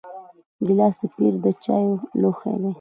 [0.65, 1.91] ګیلاس د پیر د چایو
[2.21, 2.69] لوښی دی.